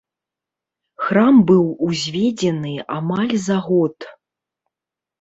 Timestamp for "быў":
1.51-1.61